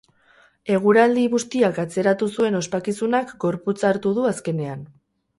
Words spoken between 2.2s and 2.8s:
zuen